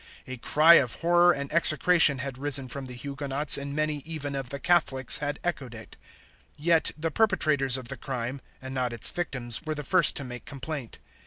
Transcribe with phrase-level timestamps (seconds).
[0.25, 4.49] A cry of horror and execration had risen from the Huguenots and many even of
[4.49, 5.95] the Catholics had echoed it;
[6.57, 10.45] yet the perpetrators of the crime, and not its victims, were the first to make
[10.45, 10.97] complaint.